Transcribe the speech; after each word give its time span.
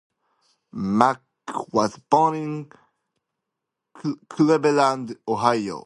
Mack 0.97 1.21
was 1.71 1.95
born 2.09 2.33
in 2.35 2.53
Cleveland, 4.29 5.07
Ohio. 5.27 5.79